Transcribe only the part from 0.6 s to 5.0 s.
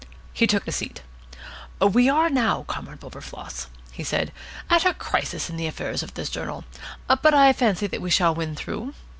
a seat. "We are now, Comrade Wilberfloss," he said, "at a